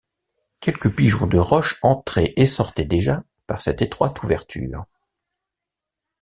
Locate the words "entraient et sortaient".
1.83-2.85